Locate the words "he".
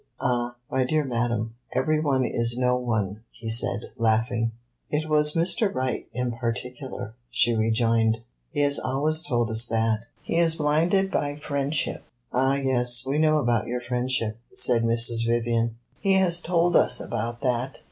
3.29-3.51, 8.49-8.61, 10.23-10.37, 15.99-16.13